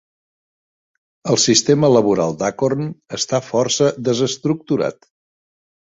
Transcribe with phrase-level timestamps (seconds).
[1.33, 2.89] El sistema laboral d'Acorn
[3.21, 5.11] està força desestructurat.